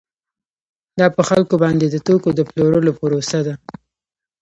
دا 0.99 1.07
په 1.15 1.21
خلکو 1.29 1.55
باندې 1.63 1.85
د 1.89 1.95
توکو 2.05 2.29
د 2.35 2.39
پلورلو 2.49 2.91
پروسه 2.99 3.39
ده 3.47 3.53